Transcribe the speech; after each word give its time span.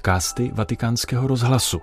podcasty 0.00 0.50
Vatikánského 0.54 1.26
rozhlasu. 1.26 1.80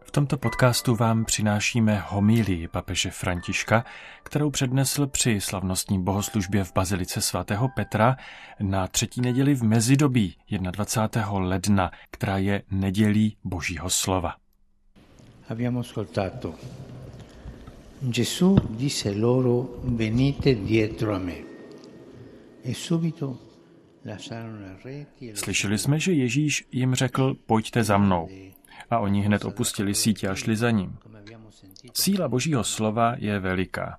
V 0.00 0.10
tomto 0.10 0.38
podcastu 0.38 0.94
vám 0.94 1.24
přinášíme 1.24 2.04
homílii 2.08 2.68
papeže 2.68 3.10
Františka, 3.10 3.84
kterou 4.22 4.50
přednesl 4.50 5.06
při 5.06 5.40
slavnostní 5.40 6.02
bohoslužbě 6.02 6.64
v 6.64 6.72
Bazilice 6.74 7.20
svatého 7.20 7.68
Petra 7.76 8.16
na 8.60 8.86
třetí 8.86 9.20
neděli 9.20 9.54
v 9.54 9.62
mezidobí 9.62 10.36
21. 10.70 11.38
ledna, 11.38 11.90
která 12.10 12.38
je 12.38 12.62
nedělí 12.70 13.36
Božího 13.44 13.90
slova. 13.90 14.34
Abbiamo 15.48 15.80
ascoltato. 15.80 16.54
Gesù 18.02 18.56
disse 18.68 19.14
loro 19.14 19.80
venite 19.82 20.54
dietro 20.54 21.14
a 21.14 21.18
me. 21.18 21.44
E 22.62 22.74
subito 22.74 23.38
e 24.04 25.34
Slyšeli 25.34 25.78
jsme, 25.78 26.00
že 26.00 26.12
Ježíš 26.12 26.64
jim 26.72 26.94
řekl, 26.94 27.34
pojďte 27.46 27.84
za 27.84 27.98
mnou. 27.98 28.28
A 28.90 28.98
oni 28.98 29.22
hned 29.22 29.44
opustili 29.44 29.94
sítě 29.94 30.28
a 30.28 30.34
šli 30.34 30.56
za 30.56 30.70
ním. 30.70 30.98
Síla 31.94 32.28
Božího 32.28 32.64
slova 32.64 33.14
je 33.18 33.38
veliká, 33.38 33.98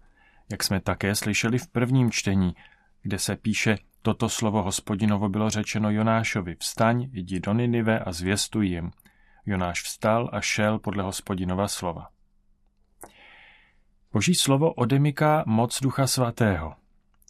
jak 0.51 0.63
jsme 0.63 0.79
také 0.79 1.15
slyšeli 1.15 1.57
v 1.57 1.67
prvním 1.67 2.11
čtení, 2.11 2.55
kde 3.01 3.19
se 3.19 3.35
píše, 3.35 3.77
toto 4.01 4.29
slovo 4.29 4.63
hospodinovo 4.63 5.29
bylo 5.29 5.49
řečeno 5.49 5.91
Jonášovi, 5.91 6.55
vstaň, 6.59 7.09
jdi 7.13 7.39
do 7.39 7.53
Ninive 7.53 7.99
a 7.99 8.11
zvěstuj 8.11 8.67
jim. 8.67 8.91
Jonáš 9.45 9.83
vstal 9.83 10.29
a 10.33 10.41
šel 10.41 10.79
podle 10.79 11.03
hospodinova 11.03 11.67
slova. 11.67 12.07
Boží 14.13 14.35
slovo 14.35 14.73
odemyká 14.73 15.43
moc 15.47 15.81
Ducha 15.81 16.07
Svatého. 16.07 16.75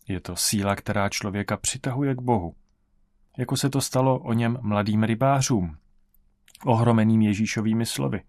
Je 0.08 0.20
to 0.20 0.36
síla, 0.36 0.76
která 0.76 1.10
člověka 1.10 1.58
přitahuje 1.58 2.16
k 2.16 2.22
Bohu. 2.22 2.56
Jako 3.38 3.58
se 3.58 3.70
to 3.70 3.82
stalo 3.82 4.20
o 4.20 4.34
něm 4.34 4.58
mladým 4.62 5.04
rybářům, 5.04 5.78
ohromeným 6.66 7.22
Ježíšovými 7.22 7.86
slovy. 7.86 8.22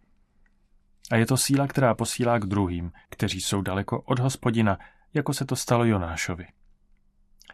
A 1.10 1.16
je 1.16 1.26
to 1.26 1.36
síla, 1.36 1.66
která 1.66 1.94
posílá 1.94 2.38
k 2.38 2.46
druhým, 2.46 2.92
kteří 3.10 3.40
jsou 3.40 3.62
daleko 3.62 4.00
od 4.00 4.18
hospodina, 4.18 4.78
jako 5.14 5.34
se 5.34 5.44
to 5.44 5.56
stalo 5.56 5.84
Jonášovi. 5.84 6.46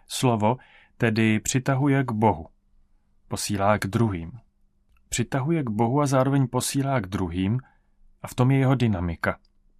Slovo 0.07 0.57
tedy 0.97 1.41
přitahuje 1.41 2.05
k 2.05 2.13
Bohu, 2.13 2.47
posílá 3.29 3.79
k 3.79 3.87
druhým. 3.87 4.33
Přitahuje 5.09 5.63
k 5.63 5.71
Bohu 5.71 6.01
a 6.01 6.07
zároveň 6.07 6.49
posílá 6.49 7.01
k 7.01 7.07
druhým 7.07 7.61
a 8.23 8.29
v 8.29 8.35
tom 8.35 8.51
je 8.51 8.59
jeho 8.59 8.75
dynamika. 8.75 9.39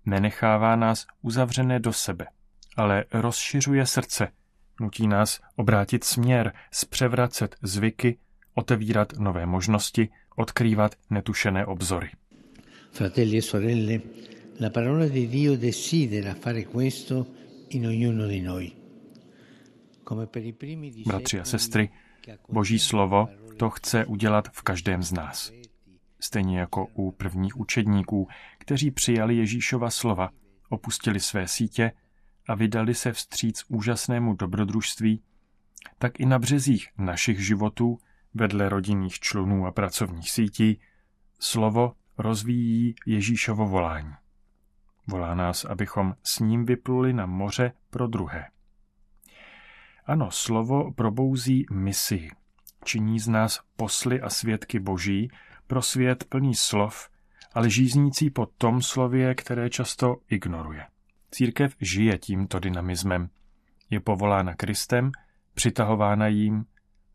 Nenechává 0.09 0.77
nás 0.77 1.07
uzavřené 1.23 1.81
do 1.81 1.93
sebe, 1.93 2.27
ale 2.77 3.05
rozšiřuje 3.13 3.87
srdce, 3.87 4.29
nutí 4.81 5.07
nás 5.07 5.41
obrátit 5.57 6.05
směr, 6.05 6.53
zpřevracet 6.73 7.57
zvyky, 7.63 8.19
otevírat 8.55 9.13
nové 9.13 9.47
možnosti, 9.47 10.09
odkrývat 10.37 10.95
netušené 11.11 11.67
obzory. 11.67 12.11
Fratelli 12.91 13.39
e 13.39 13.43
sorelle, 13.43 14.01
la 14.61 14.71
parola 14.71 15.07
di 15.07 15.27
Dio 15.27 15.57
desidera 15.57 16.35
fare 16.35 16.63
questo 16.63 17.27
in 17.69 17.87
ognuno 17.87 18.27
di 18.27 18.41
noi. 18.41 18.73
Bratři 21.07 21.41
a 21.41 21.45
sestry, 21.45 21.91
Boží 22.49 22.79
slovo 22.79 23.29
to 23.57 23.71
chce 23.71 24.05
udělat 24.05 24.49
v 24.53 24.63
každém 24.63 25.03
z 25.03 25.13
nás. 25.13 25.53
Stejně 26.21 26.59
jako 26.59 26.87
u 26.95 27.11
prvních 27.13 27.57
učedníků, 27.57 28.29
kteří 28.69 28.91
přijali 28.91 29.37
Ježíšova 29.37 29.91
slova, 29.91 30.31
opustili 30.69 31.21
své 31.21 31.49
sítě 31.49 31.93
a 32.49 32.55
vydali 32.55 32.95
se 32.95 33.13
vstříc 33.13 33.65
úžasnému 33.69 34.35
dobrodružství, 34.35 35.23
tak 35.99 36.21
i 36.21 36.27
na 36.27 36.39
březích 36.39 36.89
našich 36.99 37.47
životů, 37.47 37.99
vedle 38.35 38.69
rodinných 38.69 39.21
člunů 39.21 39.67
a 39.67 39.73
pracovních 39.73 40.31
sítí, 40.31 40.81
slovo 41.41 41.93
rozvíjí 42.19 42.95
Ježíšovo 43.07 43.67
volání. 43.67 44.13
Volá 45.07 45.35
nás, 45.35 45.65
abychom 45.65 46.15
s 46.23 46.39
ním 46.39 46.67
vypluli 46.67 47.13
na 47.13 47.27
moře 47.27 47.73
pro 47.91 48.07
druhé. 48.07 48.47
Ano, 50.07 50.31
slovo 50.31 50.93
probouzí 50.93 51.67
misi, 51.71 52.31
činí 52.85 53.21
z 53.21 53.29
nás 53.29 53.61
posly 53.77 54.21
a 54.21 54.31
svědky 54.31 54.79
boží 54.79 55.31
pro 55.67 55.83
svět 55.83 56.25
plný 56.25 56.55
slov, 56.55 57.09
ale 57.53 57.71
žíznící 57.71 58.31
po 58.31 58.47
tom 58.47 58.83
slově, 58.83 59.35
které 59.35 59.71
často 59.71 60.17
ignoruje. 60.31 60.85
Církev 61.31 61.75
žije 61.81 62.19
tímto 62.19 62.59
dynamismem. 62.59 63.29
Je 63.91 64.01
povolána 64.01 64.55
Kristem, 64.55 65.11
přitahována 65.55 66.27
jím 66.27 66.65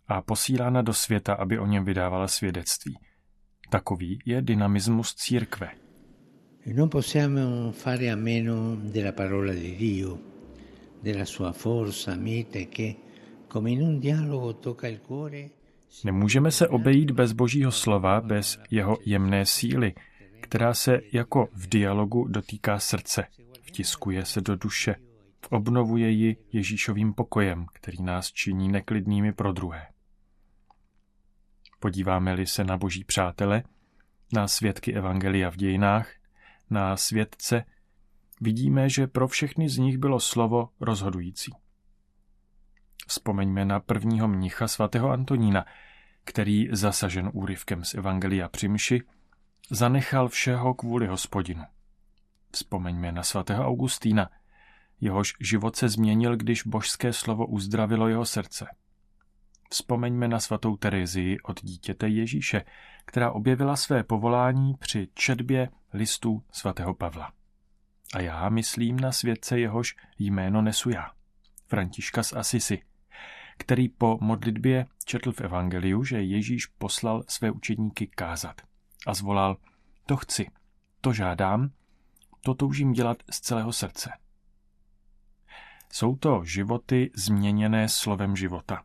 a 0.07 0.21
posílána 0.21 0.81
do 0.81 0.93
světa, 0.93 1.33
aby 1.33 1.59
o 1.59 1.65
něm 1.65 1.85
vydávala 1.85 2.27
svědectví. 2.27 2.97
Takový 3.69 4.19
je 4.25 4.41
dynamismus 4.41 5.15
církve. 5.15 5.69
Non 6.73 6.89
possiamo 6.89 7.71
fare 7.71 8.11
a 8.11 8.15
meno 8.15 8.75
della 8.75 9.11
parola 9.11 9.53
di 9.53 9.75
Dio, 9.75 10.17
della 11.03 11.25
sua 11.25 11.51
forza 11.51 12.15
mite 12.15 12.65
che, 12.65 12.95
come 13.47 13.71
in 13.71 13.81
un 13.81 13.99
dialogo 13.99 14.53
tocca 14.53 14.87
il 14.87 14.99
cuore, 14.99 15.49
Nemůžeme 16.03 16.51
se 16.51 16.67
obejít 16.67 17.11
bez 17.11 17.31
Božího 17.31 17.71
slova, 17.71 18.21
bez 18.21 18.59
jeho 18.71 18.97
jemné 19.05 19.45
síly, 19.45 19.93
která 20.43 20.73
se 20.73 20.99
jako 21.13 21.49
v 21.53 21.67
dialogu 21.69 22.27
dotýká 22.27 22.79
srdce, 22.79 23.27
vtiskuje 23.61 24.25
se 24.25 24.41
do 24.41 24.55
duše, 24.55 24.95
obnovuje 25.49 26.09
ji 26.09 26.37
Ježíšovým 26.51 27.13
pokojem, 27.13 27.65
který 27.73 28.03
nás 28.03 28.31
činí 28.31 28.69
neklidnými 28.69 29.33
pro 29.33 29.51
druhé. 29.51 29.87
Podíváme-li 31.79 32.47
se 32.47 32.63
na 32.63 32.77
boží 32.77 33.03
přátele, 33.03 33.63
na 34.33 34.47
svědky 34.47 34.93
Evangelia 34.93 35.51
v 35.51 35.55
dějinách, 35.55 36.11
na 36.69 36.97
svědce, 36.97 37.65
vidíme, 38.41 38.89
že 38.89 39.07
pro 39.07 39.27
všechny 39.27 39.69
z 39.69 39.77
nich 39.77 39.97
bylo 39.97 40.19
slovo 40.19 40.69
rozhodující. 40.79 41.51
Vzpomeňme 43.07 43.65
na 43.65 43.79
prvního 43.79 44.27
mnicha 44.27 44.67
svatého 44.67 45.09
Antonína, 45.09 45.65
který, 46.23 46.67
zasažen 46.71 47.29
úryvkem 47.33 47.83
z 47.83 47.93
Evangelia 47.93 48.49
při 48.49 48.67
mši, 48.67 49.01
zanechal 49.73 50.29
všeho 50.29 50.73
kvůli 50.73 51.07
hospodinu. 51.07 51.63
Vzpomeňme 52.51 53.11
na 53.11 53.23
svatého 53.23 53.67
Augustína, 53.67 54.29
jehož 55.01 55.33
život 55.39 55.75
se 55.75 55.89
změnil, 55.89 56.37
když 56.37 56.63
božské 56.63 57.13
slovo 57.13 57.45
uzdravilo 57.45 58.07
jeho 58.07 58.25
srdce. 58.25 58.67
Vzpomeňme 59.69 60.27
na 60.27 60.39
svatou 60.39 60.77
Terezii 60.77 61.39
od 61.39 61.63
dítěte 61.63 62.07
Ježíše, 62.07 62.65
která 63.05 63.31
objevila 63.31 63.75
své 63.75 64.03
povolání 64.03 64.73
při 64.79 65.07
četbě 65.13 65.69
listů 65.93 66.43
svatého 66.51 66.93
Pavla. 66.93 67.33
A 68.15 68.21
já 68.21 68.49
myslím 68.49 68.99
na 68.99 69.11
světce 69.11 69.59
jehož 69.59 69.95
jméno 70.19 70.61
nesu 70.61 70.89
já, 70.89 71.11
Františka 71.67 72.23
z 72.23 72.33
Asisi, 72.33 72.81
který 73.57 73.89
po 73.89 74.17
modlitbě 74.21 74.85
četl 75.05 75.31
v 75.31 75.41
Evangeliu, 75.41 76.03
že 76.03 76.21
Ježíš 76.21 76.65
poslal 76.65 77.23
své 77.27 77.51
učedníky 77.51 78.07
kázat 78.07 78.61
a 79.07 79.13
zvolal, 79.13 79.57
to 80.05 80.17
chci, 80.17 80.47
to 81.01 81.13
žádám, 81.13 81.71
to 82.41 82.53
toužím 82.53 82.93
dělat 82.93 83.17
z 83.31 83.39
celého 83.39 83.73
srdce. 83.73 84.09
Jsou 85.91 86.15
to 86.15 86.41
životy 86.45 87.11
změněné 87.15 87.89
slovem 87.89 88.35
života, 88.35 88.83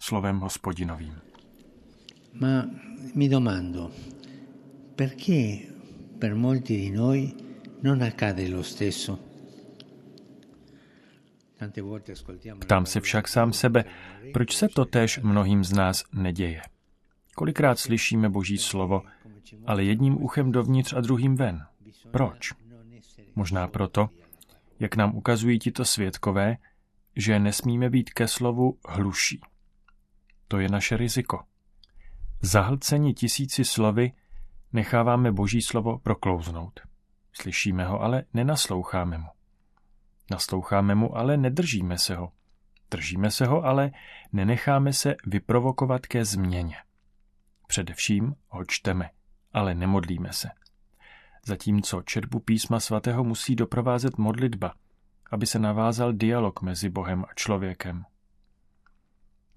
slovem 0.00 0.38
hospodinovým. 0.38 1.20
Ma 2.40 2.66
mi 3.14 3.28
domando, 3.28 3.90
perché 4.96 5.58
per 6.18 6.34
molti 6.34 6.76
di 6.76 6.90
noi 6.90 7.32
non 7.82 8.02
accade 8.02 8.48
lo 8.48 8.62
stesso? 8.62 9.18
Tante 11.56 11.80
volte 11.80 12.12
ascoltiamo 12.12 12.60
la 12.60 12.64
Ptám 12.66 12.86
se 12.86 13.00
však 13.00 13.28
sám 13.28 13.52
sebe, 13.52 13.84
proč 14.32 14.56
se 14.56 14.68
to 14.68 14.84
též 14.84 15.18
mnohým 15.22 15.64
z 15.64 15.72
nás 15.72 16.04
neděje. 16.12 16.62
Kolikrát 17.34 17.78
slyšíme 17.78 18.28
Boží 18.28 18.58
slovo, 18.58 19.02
ale 19.66 19.84
jedním 19.84 20.22
uchem 20.24 20.52
dovnitř 20.52 20.92
a 20.92 21.00
druhým 21.00 21.36
ven. 21.36 21.66
Proč? 22.10 22.52
Možná 23.34 23.68
proto, 23.68 24.08
jak 24.80 24.96
nám 24.96 25.16
ukazují 25.16 25.58
tito 25.58 25.84
svědkové, 25.84 26.56
že 27.16 27.38
nesmíme 27.38 27.90
být 27.90 28.10
ke 28.10 28.28
slovu 28.28 28.78
hluší. 28.88 29.40
To 30.48 30.58
je 30.58 30.68
naše 30.68 30.96
riziko. 30.96 31.44
Zahlceni 32.40 33.14
tisíci 33.14 33.64
slovy 33.64 34.12
necháváme 34.72 35.32
Boží 35.32 35.62
slovo 35.62 35.98
proklouznout. 35.98 36.80
Slyšíme 37.32 37.84
ho, 37.84 38.02
ale 38.02 38.24
nenasloucháme 38.34 39.18
mu. 39.18 39.28
Nasloucháme 40.30 40.94
mu, 40.94 41.16
ale 41.16 41.36
nedržíme 41.36 41.98
se 41.98 42.16
ho. 42.16 42.32
Držíme 42.90 43.30
se 43.30 43.46
ho, 43.46 43.64
ale 43.64 43.90
nenecháme 44.32 44.92
se 44.92 45.14
vyprovokovat 45.26 46.06
ke 46.06 46.24
změně. 46.24 46.76
Především 47.74 48.34
ho 48.48 48.64
čteme, 48.64 49.10
ale 49.52 49.74
nemodlíme 49.74 50.32
se. 50.32 50.50
zatímco 51.46 52.02
četbu 52.02 52.40
písma 52.40 52.80
svatého 52.80 53.24
musí 53.24 53.56
doprovázet 53.56 54.18
modlitba, 54.18 54.74
aby 55.30 55.46
se 55.46 55.58
navázal 55.58 56.12
dialog 56.12 56.62
mezi 56.62 56.88
Bohem 56.88 57.24
a 57.24 57.34
člověkem. 57.34 58.04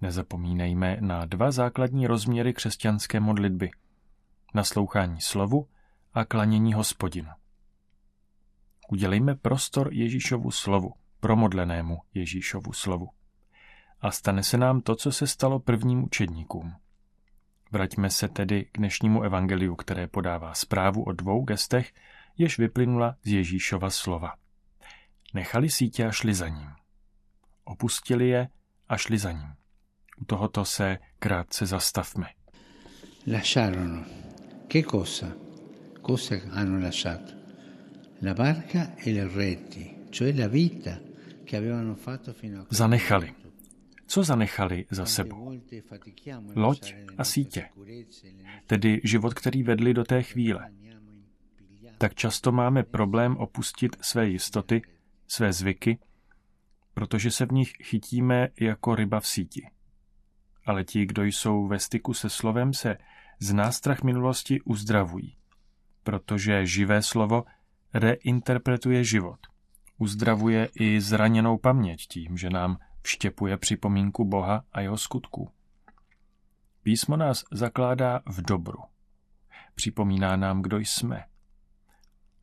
Nezapomínejme 0.01 0.97
na 0.99 1.25
dva 1.25 1.51
základní 1.51 2.07
rozměry 2.07 2.53
křesťanské 2.53 3.19
modlitby. 3.19 3.71
Naslouchání 4.53 5.21
slovu 5.21 5.67
a 6.13 6.25
klanění 6.25 6.73
hospodinu. 6.73 7.29
Udělejme 8.89 9.35
prostor 9.35 9.93
Ježíšovu 9.93 10.51
slovu, 10.51 10.93
promodlenému 11.19 12.01
Ježíšovu 12.13 12.73
slovu. 12.73 13.09
A 14.01 14.11
stane 14.11 14.43
se 14.43 14.57
nám 14.57 14.81
to, 14.81 14.95
co 14.95 15.11
se 15.11 15.27
stalo 15.27 15.59
prvním 15.59 16.03
učedníkům. 16.03 16.75
Vraťme 17.71 18.09
se 18.09 18.27
tedy 18.27 18.65
k 18.71 18.77
dnešnímu 18.77 19.23
evangeliu, 19.23 19.75
které 19.75 20.07
podává 20.07 20.53
zprávu 20.53 21.03
o 21.03 21.11
dvou 21.11 21.43
gestech, 21.43 21.93
jež 22.37 22.57
vyplynula 22.57 23.15
z 23.23 23.27
Ježíšova 23.31 23.89
slova. 23.89 24.33
Nechali 25.33 25.69
sítě 25.69 26.05
a 26.05 26.11
šli 26.11 26.33
za 26.33 26.47
ním. 26.47 26.71
Opustili 27.63 28.27
je 28.27 28.47
a 28.89 28.97
šli 28.97 29.17
za 29.17 29.31
ním. 29.31 29.53
U 30.21 30.25
tohoto 30.25 30.65
se 30.65 30.97
krátce 31.19 31.65
zastavme. 31.65 32.27
Lasciarono. 33.27 34.05
Che 34.67 34.83
cosa? 34.83 35.35
Cosa 36.01 36.35
hanno 36.51 36.79
lasciato? 36.79 37.33
La 38.21 38.33
barca 38.33 38.95
e 39.05 39.11
le 39.11 39.27
reti, 39.27 40.07
cioè 40.09 40.31
la 40.31 40.47
vita 40.47 40.99
che 41.43 41.57
avevano 41.57 41.95
fatto 41.95 42.33
fino 42.33 42.61
a 42.61 42.65
Zanechali. 42.73 43.46
Co 44.07 44.23
zanechali 44.23 44.85
za 44.91 45.05
sebou? 45.05 45.61
Loď 46.55 46.95
a 47.17 47.23
sítě, 47.23 47.69
tedy 48.67 49.01
život, 49.03 49.33
který 49.33 49.63
vedli 49.63 49.93
do 49.93 50.03
té 50.03 50.23
chvíle. 50.23 50.71
Tak 51.97 52.15
často 52.15 52.51
máme 52.51 52.83
problém 52.83 53.37
opustit 53.37 53.95
své 54.01 54.27
jistoty, 54.27 54.81
své 55.27 55.53
zvyky, 55.53 55.99
protože 56.93 57.31
se 57.31 57.45
v 57.45 57.51
nich 57.51 57.73
chytíme 57.83 58.47
jako 58.59 58.95
ryba 58.95 59.19
v 59.19 59.27
síti 59.27 59.67
ale 60.67 60.83
ti, 60.83 61.05
kdo 61.05 61.23
jsou 61.23 61.67
ve 61.67 61.79
styku 61.79 62.13
se 62.13 62.29
slovem, 62.29 62.73
se 62.73 62.97
z 63.39 63.53
nástrah 63.53 64.03
minulosti 64.03 64.61
uzdravují, 64.61 65.35
protože 66.03 66.65
živé 66.65 67.01
slovo 67.01 67.43
reinterpretuje 67.93 69.03
život. 69.03 69.39
Uzdravuje 69.97 70.69
i 70.79 71.01
zraněnou 71.01 71.57
paměť 71.57 72.07
tím, 72.07 72.37
že 72.37 72.49
nám 72.49 72.77
vštěpuje 73.07 73.57
připomínku 73.57 74.25
Boha 74.25 74.65
a 74.71 74.81
jeho 74.81 74.97
skutků. 74.97 75.51
Písmo 76.83 77.17
nás 77.17 77.43
zakládá 77.51 78.21
v 78.25 78.41
dobru. 78.41 78.79
Připomíná 79.75 80.35
nám, 80.35 80.61
kdo 80.61 80.77
jsme. 80.77 81.25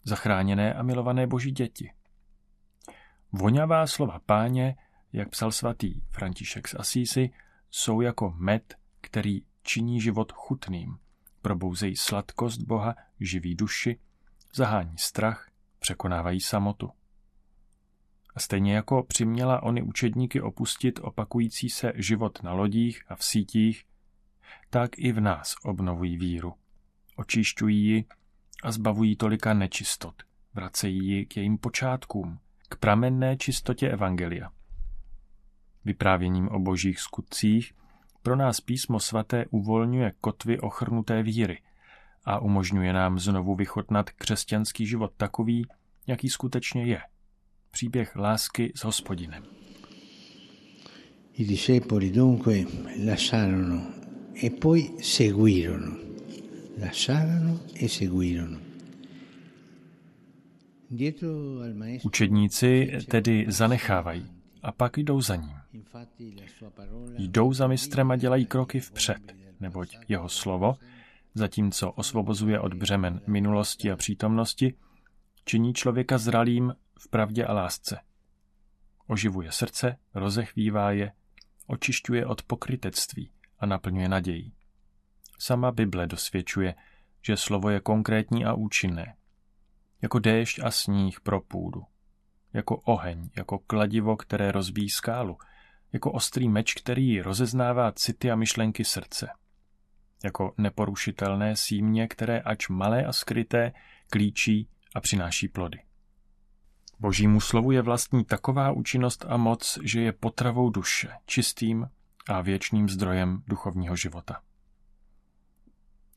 Zachráněné 0.05 0.75
a 0.75 0.83
milované 0.83 1.27
boží 1.27 1.51
děti. 1.51 1.93
Voňavá 3.33 3.87
slova 3.87 4.21
páně, 4.27 4.77
jak 5.13 5.29
psal 5.29 5.53
svatý 5.53 6.01
František 6.11 6.69
z 6.69 6.75
Asísi, 6.75 7.31
jsou 7.71 8.01
jako 8.01 8.35
med, 8.37 8.75
který 9.01 9.43
činí 9.63 10.01
život 10.01 10.33
chutným, 10.33 10.99
probouzejí 11.43 11.97
sladkost 11.97 12.63
Boha, 12.63 12.95
živí 13.21 13.55
duši, 13.55 14.01
zahání 14.55 14.99
strach, 14.99 15.51
překonávají 15.79 16.41
samotu. 16.41 16.91
Stejně 18.37 18.75
jako 18.75 19.03
přiměla 19.03 19.63
ony 19.63 19.83
učedníky 19.83 20.41
opustit 20.41 21.01
opakující 21.03 21.71
se 21.71 21.93
život 21.95 22.43
na 22.43 22.53
lodích 22.53 23.03
a 23.09 23.17
v 23.17 23.25
sítích, 23.25 23.85
tak 24.71 24.91
i 24.99 25.13
v 25.13 25.21
nás 25.21 25.55
obnovují 25.65 26.17
víru. 26.17 26.55
Očišťují 27.17 27.85
ji 27.85 28.05
a 28.63 28.73
zbavují 28.73 29.17
tolika 29.17 29.55
nečistot. 29.55 30.15
Vracejí 30.55 31.09
ji 31.09 31.27
k 31.27 31.37
jejím 31.37 31.59
počátkům, 31.59 32.39
k 32.69 32.77
pramenné 32.77 33.37
čistotě 33.37 33.89
Evangelia 33.89 34.51
vyprávěním 35.85 36.49
o 36.49 36.59
božích 36.59 37.01
skutcích, 37.01 37.75
pro 38.23 38.37
nás 38.37 38.61
písmo 38.61 39.01
svaté 39.01 39.47
uvolňuje 39.51 40.13
kotvy 40.21 40.61
ochrnuté 40.61 41.23
víry 41.23 41.63
a 42.25 42.39
umožňuje 42.39 42.93
nám 42.93 43.19
znovu 43.19 43.55
vychotnat 43.55 44.11
křesťanský 44.11 44.87
život 44.87 45.13
takový, 45.17 45.67
jaký 46.07 46.29
skutečně 46.29 46.85
je. 46.85 47.01
Příběh 47.75 48.17
lásky 48.17 48.73
s 48.77 48.85
hospodinem. 48.85 49.43
I 51.33 51.45
discepoli 51.45 52.11
dunque 52.11 52.65
lasciarono 53.07 53.87
e 54.45 54.51
poi 54.51 54.91
seguirono. 55.03 55.97
Lasciarono 56.81 57.61
e 57.83 57.89
seguirono. 57.89 58.59
Učedníci 62.05 62.93
tedy 63.11 63.47
zanechávají 63.49 64.27
a 64.63 64.73
pak 64.73 64.99
jdou 64.99 65.21
za 65.21 65.37
ním. 65.37 65.57
Jdou 67.19 67.53
za 67.53 67.67
mistrem 67.67 68.11
a 68.11 68.17
dělají 68.17 68.47
kroky 68.47 68.81
vpřed, 68.81 69.35
neboť 69.61 69.97
jeho 70.09 70.29
slovo, 70.29 70.75
zatímco 71.35 71.93
osvobozuje 71.93 72.61
od 72.61 72.75
břemen 72.75 73.21
minulosti 73.27 73.91
a 73.91 73.97
přítomnosti, 73.97 74.75
činí 75.45 75.75
člověka 75.75 76.19
zralým 76.19 76.75
v 76.99 77.09
pravdě 77.09 77.45
a 77.45 77.53
lásce. 77.53 78.01
Oživuje 79.07 79.53
srdce, 79.53 79.97
rozechvívá 80.15 80.91
je, 80.91 81.13
očišťuje 81.67 82.27
od 82.27 82.43
pokrytectví 82.43 83.31
a 83.59 83.67
naplňuje 83.67 84.09
naději. 84.09 84.53
Sama 85.39 85.73
Bible 85.73 86.07
dosvědčuje, 86.07 86.75
že 87.23 87.37
slovo 87.37 87.71
je 87.71 87.81
konkrétní 87.81 88.45
a 88.45 88.55
účinné, 88.55 89.17
jako 90.03 90.19
déšť 90.19 90.61
a 90.65 90.71
sníh 90.71 91.21
pro 91.21 91.41
půdu, 91.41 91.85
jako 92.53 92.77
oheň, 92.77 93.31
jako 93.37 93.59
kladivo, 93.59 94.17
které 94.17 94.53
rozbíjí 94.53 94.91
skálu– 94.91 95.39
jako 95.95 96.13
ostrý 96.13 96.49
meč, 96.49 96.75
který 96.75 97.21
rozeznává 97.21 97.93
city 97.93 98.31
a 98.31 98.37
myšlenky 98.37 98.85
srdce. 98.85 99.31
Jako 100.25 100.55
neporušitelné 100.59 101.57
símě, 101.57 102.09
které 102.09 102.41
ač 102.41 102.69
malé 102.69 103.05
a 103.05 103.13
skryté, 103.13 103.73
klíčí 104.11 104.69
a 104.95 105.01
přináší 105.01 105.49
plody. 105.49 105.79
Božímu 107.05 107.41
slovu 107.41 107.71
je 107.71 107.83
vlastní 107.83 108.25
taková 108.25 108.73
účinnost 108.73 109.25
a 109.29 109.37
moc, 109.37 109.79
že 109.83 110.01
je 110.01 110.13
potravou 110.13 110.71
duše, 110.71 111.09
čistým 111.27 111.89
a 112.29 112.41
věčným 112.41 112.89
zdrojem 112.89 113.43
duchovního 113.47 113.97
života. 113.97 114.41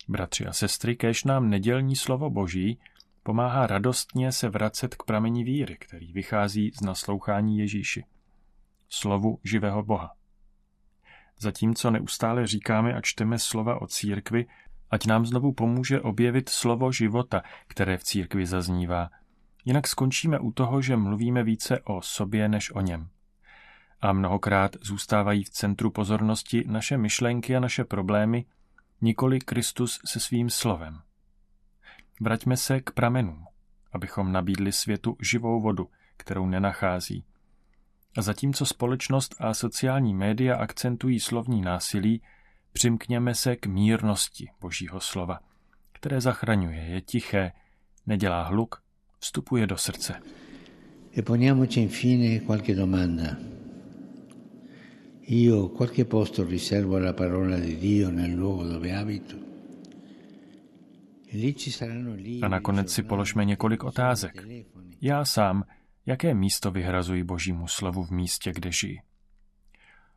Bratři 0.07 0.45
a 0.45 0.53
sestry, 0.53 0.95
kéž 0.95 1.23
nám 1.23 1.49
nedělní 1.49 1.95
slovo 1.95 2.29
Boží 2.29 2.79
pomáhá 3.23 3.67
radostně 3.67 4.31
se 4.31 4.49
vracet 4.49 4.95
k 4.95 5.03
pramení 5.03 5.43
víry, 5.43 5.77
který 5.79 6.13
vychází 6.13 6.71
z 6.71 6.81
naslouchání 6.81 7.57
Ježíši 7.57 8.05
slovu 8.89 9.39
živého 9.43 9.83
Boha. 9.83 10.11
Zatímco 11.39 11.91
neustále 11.91 12.47
říkáme 12.47 12.93
a 12.93 13.01
čteme 13.01 13.39
slova 13.39 13.81
o 13.81 13.87
církvi, 13.87 14.45
ať 14.91 15.05
nám 15.05 15.25
znovu 15.25 15.53
pomůže 15.53 16.01
objevit 16.01 16.49
slovo 16.49 16.91
života, 16.91 17.41
které 17.67 17.97
v 17.97 18.03
církvi 18.03 18.45
zaznívá. 18.45 19.09
Jinak 19.67 19.87
skončíme 19.87 20.39
u 20.39 20.51
toho, 20.51 20.81
že 20.81 20.97
mluvíme 20.97 21.43
více 21.43 21.79
o 21.79 22.01
sobě 22.01 22.47
než 22.47 22.71
o 22.75 22.81
něm. 22.81 23.09
A 24.01 24.13
mnohokrát 24.13 24.75
zůstávají 24.81 25.43
v 25.43 25.49
centru 25.49 25.91
pozornosti 25.91 26.63
naše 26.67 26.97
myšlenky 26.97 27.55
a 27.55 27.59
naše 27.59 27.83
problémy, 27.83 28.45
nikoli 29.01 29.39
Kristus 29.39 29.99
se 30.05 30.19
svým 30.19 30.49
slovem. 30.49 31.01
Vraťme 32.21 32.57
se 32.57 32.81
k 32.81 32.91
pramenům, 32.91 33.45
abychom 33.91 34.31
nabídli 34.31 34.71
světu 34.71 35.17
živou 35.21 35.61
vodu, 35.61 35.89
kterou 36.17 36.45
nenachází, 36.45 37.25
a 38.17 38.21
zatímco 38.21 38.65
společnost 38.65 39.35
a 39.39 39.53
sociální 39.53 40.13
média 40.13 40.55
akcentují 40.55 41.19
slovní 41.19 41.61
násilí, 41.61 42.21
přimkněme 42.71 43.35
se 43.35 43.55
k 43.55 43.65
mírnosti 43.65 44.49
Božího 44.61 44.99
slova, 44.99 45.39
které 45.91 46.21
zachraňuje, 46.21 46.79
je 46.79 47.01
tiché, 47.01 47.51
nedělá 48.05 48.43
hluk, 48.43 48.86
vstupuje 49.19 49.67
do 49.67 49.77
srdce. 49.77 50.21
E 51.11 51.21
poniamoci 51.21 51.79
infine 51.79 52.41
qualche 52.41 52.75
domanda. 52.75 53.37
Io 55.29 55.69
qualche 55.69 56.05
posto 56.05 56.45
riservo 56.45 56.95
alla 56.95 57.13
parola 57.13 57.57
di 57.59 57.77
Dio 57.77 58.09
nel 58.09 58.33
luogo 58.35 58.63
dove 58.63 58.95
abito. 58.95 59.35
A 62.41 62.47
nakonec 62.47 62.93
si 62.93 63.03
položme 63.03 63.45
několik 63.45 63.83
otázek. 63.83 64.47
Já 65.01 65.25
sám 65.25 65.63
Jaké 66.07 66.33
místo 66.33 66.71
vyhrazují 66.71 67.23
božímu 67.23 67.67
slovu 67.67 68.03
v 68.03 68.11
místě, 68.11 68.51
kde 68.53 68.71
žijí? 68.71 69.01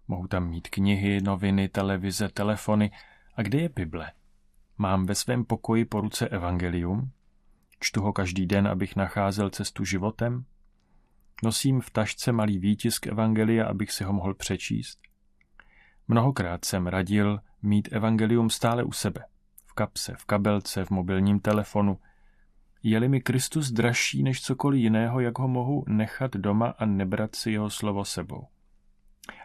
Mohu 0.08 0.26
tam 0.26 0.50
mít 0.50 0.68
knihy, 0.68 1.20
noviny, 1.20 1.68
televize, 1.68 2.28
telefony. 2.28 2.90
A 3.34 3.42
kde 3.42 3.60
je 3.60 3.68
Bible? 3.68 4.12
Mám 4.78 5.06
ve 5.06 5.14
svém 5.14 5.44
pokoji 5.44 5.84
po 5.84 6.00
ruce 6.00 6.28
evangelium? 6.28 7.10
Čtu 7.80 8.02
ho 8.02 8.12
každý 8.12 8.46
den, 8.46 8.68
abych 8.68 8.96
nacházel 8.96 9.50
cestu 9.50 9.84
životem? 9.84 10.44
Nosím 11.42 11.80
v 11.80 11.90
tašce 11.90 12.32
malý 12.32 12.58
výtisk 12.58 13.06
evangelia, 13.06 13.66
abych 13.66 13.92
si 13.92 14.04
ho 14.04 14.12
mohl 14.12 14.34
přečíst? 14.34 14.98
Mnohokrát 16.08 16.64
jsem 16.64 16.86
radil 16.86 17.40
mít 17.62 17.88
evangelium 17.92 18.50
stále 18.50 18.84
u 18.84 18.92
sebe. 18.92 19.24
V 19.66 19.72
kapse, 19.74 20.14
v 20.18 20.24
kabelce, 20.24 20.84
v 20.84 20.90
mobilním 20.90 21.40
telefonu. 21.40 21.98
Je-li 22.82 23.08
mi 23.08 23.20
Kristus 23.20 23.70
dražší 23.70 24.22
než 24.22 24.42
cokoliv 24.42 24.80
jiného, 24.80 25.20
jak 25.20 25.38
ho 25.38 25.48
mohu 25.48 25.84
nechat 25.88 26.30
doma 26.30 26.74
a 26.78 26.84
nebrat 26.84 27.34
si 27.34 27.50
jeho 27.50 27.70
slovo 27.70 28.04
sebou? 28.04 28.46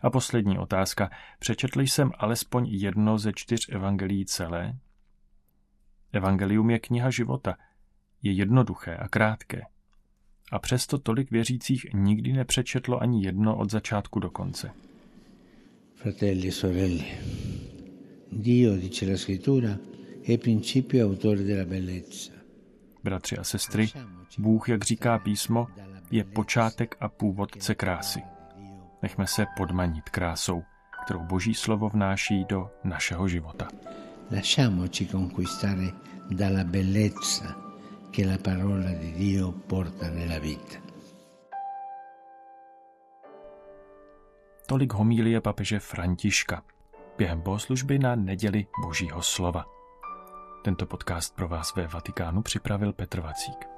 A 0.01 0.09
poslední 0.09 0.57
otázka. 0.57 1.09
Přečetl 1.39 1.81
jsem 1.81 2.11
alespoň 2.17 2.67
jedno 2.67 3.17
ze 3.17 3.31
čtyř 3.35 3.69
evangelií 3.69 4.25
celé? 4.25 4.77
Evangelium 6.11 6.69
je 6.69 6.79
kniha 6.79 7.09
života. 7.09 7.57
Je 8.23 8.31
jednoduché 8.31 8.95
a 8.95 9.07
krátké. 9.07 9.61
A 10.51 10.59
přesto 10.59 10.97
tolik 10.97 11.31
věřících 11.31 11.85
nikdy 11.93 12.33
nepřečetlo 12.33 13.01
ani 13.01 13.25
jedno 13.25 13.57
od 13.57 13.71
začátku 13.71 14.19
do 14.19 14.29
konce. 14.29 14.71
Fratelli 15.95 16.51
sorelle, 16.51 17.03
Dio, 18.31 18.75
dice 18.75 19.05
la 19.05 19.17
scrittura, 19.17 19.77
è 20.21 20.37
principio 20.37 20.99
e 20.99 21.03
autore 21.03 21.43
della 21.43 21.65
bellezza. 21.65 22.31
Bratři 23.03 23.37
a 23.37 23.43
sestry, 23.43 23.87
Bůh, 24.37 24.69
jak 24.69 24.85
říká 24.85 25.19
písmo, 25.19 25.67
je 26.11 26.23
počátek 26.23 26.95
a 26.99 27.09
původce 27.09 27.75
krásy. 27.75 28.21
Nechme 29.01 29.27
se 29.27 29.45
podmanit 29.57 30.09
krásou, 30.09 30.63
kterou 31.05 31.19
Boží 31.19 31.53
slovo 31.53 31.89
vnáší 31.89 32.45
do 32.49 32.69
našeho 32.83 33.27
života. 33.27 33.67
Lasciamoci 34.31 35.05
conquistare 35.05 35.87
dalla 36.29 36.63
bellezza 36.63 37.64
che 38.15 38.23
la 38.23 38.37
parola 38.41 38.91
di 38.91 39.11
Dio 39.11 39.51
porta 39.51 40.09
nella 40.09 40.39
vita. 40.39 40.79
Tolik 44.65 44.93
homílie 44.93 45.41
papeže 45.41 45.79
Františka 45.79 46.63
během 47.17 47.41
bohoslužby 47.41 47.99
na 47.99 48.15
neděli 48.15 48.67
Božího 48.81 49.21
slova. 49.21 49.65
Tento 50.63 50.85
podcast 50.85 51.35
pro 51.35 51.47
vás 51.47 51.75
ve 51.75 51.87
Vatikánu 51.87 52.41
připravil 52.41 52.93
Petr 52.93 53.19
Vacík. 53.21 53.74